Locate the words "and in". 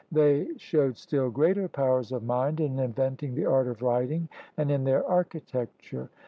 4.57-4.83